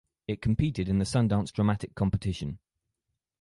It 0.27 0.41
competed 0.41 0.89
in 0.89 0.97
the 0.97 1.05
Sundance 1.05 1.51
Dramatic 1.53 1.93
Competition. 1.93 2.57